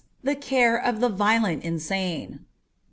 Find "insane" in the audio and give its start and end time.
1.63-2.43